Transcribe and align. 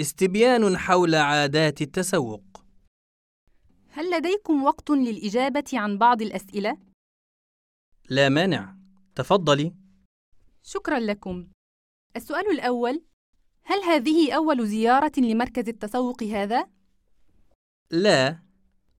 استبيان 0.00 0.78
حول 0.78 1.14
عادات 1.14 1.82
التسوق 1.82 2.42
هل 3.88 4.10
لديكم 4.10 4.64
وقت 4.64 4.90
للإجابة 4.90 5.64
عن 5.72 5.98
بعض 5.98 6.22
الأسئلة؟ 6.22 6.78
لا 8.10 8.28
مانع 8.28 8.76
تفضلي 9.14 9.74
شكرا 10.62 10.98
لكم. 10.98 11.48
السؤال 12.16 12.50
الأول: 12.50 13.02
هل 13.64 13.78
هذه 13.82 14.32
أول 14.32 14.66
زيارة 14.66 15.12
لمركز 15.18 15.68
التسوق 15.68 16.22
هذا؟ 16.22 16.66
لا 17.90 18.38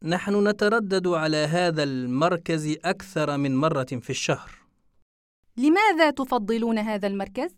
نحن 0.03 0.47
نتردد 0.47 1.07
على 1.07 1.37
هذا 1.37 1.83
المركز 1.83 2.77
أكثر 2.85 3.37
من 3.37 3.55
مرة 3.55 3.83
في 4.01 4.09
الشهر 4.09 4.51
لماذا 5.57 6.11
تفضلون 6.11 6.77
هذا 6.79 7.07
المركز؟ 7.07 7.55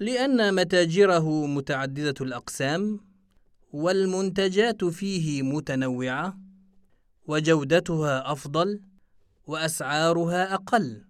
لأن 0.00 0.54
متاجره 0.54 1.46
متعددة 1.46 2.14
الأقسام 2.20 3.00
والمنتجات 3.72 4.84
فيه 4.84 5.42
متنوعة 5.42 6.38
وجودتها 7.26 8.32
أفضل 8.32 8.80
وأسعارها 9.46 10.54
أقل 10.54 11.04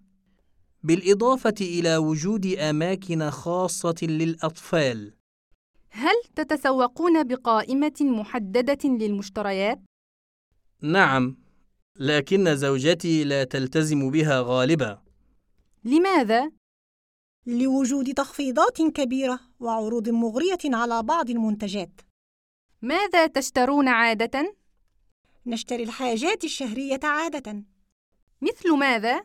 بالإضافة 0.83 1.53
إلى 1.61 1.97
وجود 1.97 2.45
أماكن 2.45 3.29
خاصة 3.29 3.95
للأطفال 4.01 5.13
هل 5.89 6.15
تتسوقون 6.35 7.27
بقائمة 7.27 7.93
محددة 8.01 8.77
للمشتريات؟ 8.89 9.79
نعم 10.81 11.37
لكن 11.99 12.55
زوجتي 12.55 13.23
لا 13.23 13.43
تلتزم 13.43 14.11
بها 14.11 14.41
غالبا 14.41 15.01
لماذا؟ 15.85 16.51
لوجود 17.45 18.13
تخفيضات 18.13 18.81
كبيرة 18.81 19.39
وعروض 19.59 20.09
مغرية 20.09 20.57
على 20.65 21.03
بعض 21.03 21.29
المنتجات. 21.29 22.01
ماذا 22.81 23.27
تشترون 23.27 23.87
عادة؟ 23.87 24.55
نشتري 25.45 25.83
الحاجات 25.83 26.43
الشهرية 26.43 26.99
عادة، 27.03 27.63
مثل 28.41 28.71
ماذا؟ 28.77 29.23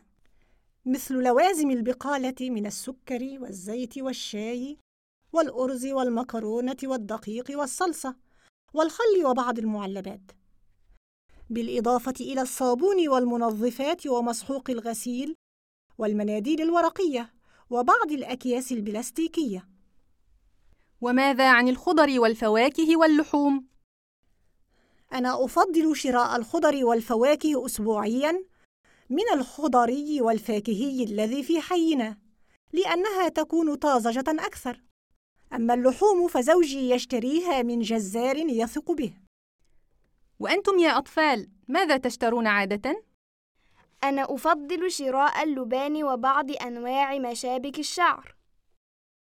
مثل 0.85 1.15
لوازم 1.15 1.71
البقالة 1.71 2.49
من 2.49 2.65
السكر 2.65 3.37
والزيت 3.41 3.97
والشاي 3.97 4.77
والأرز 5.33 5.85
والمكرونة 5.85 6.77
والدقيق 6.83 7.59
والصلصة 7.59 8.15
والخل 8.73 9.25
وبعض 9.25 9.59
المعلبات. 9.59 10.31
بالإضافة 11.49 12.13
إلى 12.21 12.41
الصابون 12.41 13.07
والمنظفات 13.09 14.07
ومسحوق 14.07 14.69
الغسيل 14.69 15.35
والمناديل 15.97 16.61
الورقية 16.61 17.36
وبعض 17.69 18.11
الأكياس 18.11 18.71
البلاستيكية. 18.71 19.67
وماذا 21.01 21.51
عن 21.51 21.67
الخضر 21.67 22.19
والفواكه 22.19 22.97
واللحوم؟ 22.97 23.67
أنا 25.13 25.45
أفضل 25.45 25.95
شراء 25.95 26.35
الخضر 26.35 26.85
والفواكه 26.85 27.65
أسبوعياً 27.65 28.43
من 29.09 29.23
الخضري 29.33 30.21
والفاكهي 30.21 31.03
الذي 31.03 31.43
في 31.43 31.61
حينا، 31.61 32.17
لأنها 32.73 33.29
تكون 33.29 33.75
طازجة 33.75 34.23
أكثر. 34.27 34.83
أما 35.53 35.73
اللحوم 35.73 36.27
فزوجي 36.27 36.89
يشتريها 36.89 37.61
من 37.61 37.79
جزار 37.79 38.37
يثق 38.37 38.91
به. 38.91 39.13
وأنتم 40.39 40.79
يا 40.79 40.97
أطفال 40.97 41.49
ماذا 41.67 41.97
تشترون 41.97 42.47
عادة؟ 42.47 43.03
أنا 44.03 44.33
أفضل 44.33 44.91
شراء 44.91 45.43
اللبان 45.43 46.03
وبعض 46.03 46.51
أنواع 46.51 47.17
مشابك 47.19 47.79
الشعر. 47.79 48.35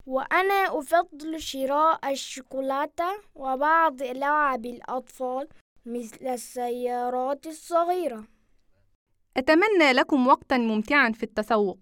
وأنا 0.05 0.79
أفضل 0.79 1.41
شراء 1.41 2.11
الشوكولاتة 2.11 3.09
وبعض 3.35 4.01
لعب 4.03 4.65
الأطفال 4.65 5.47
مثل 5.85 6.27
السيارات 6.27 7.47
الصغيرة. 7.47 8.23
أتمنى 9.37 9.91
لكم 9.93 10.27
وقتا 10.27 10.57
ممتعا 10.57 11.11
في 11.11 11.23
التسوق 11.23 11.77